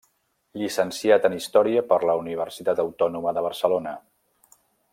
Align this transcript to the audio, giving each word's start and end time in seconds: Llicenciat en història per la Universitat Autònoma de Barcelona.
Llicenciat 0.59 1.27
en 1.29 1.35
història 1.39 1.83
per 1.91 1.99
la 2.11 2.15
Universitat 2.21 2.81
Autònoma 2.85 3.35
de 3.39 3.45
Barcelona. 3.49 3.95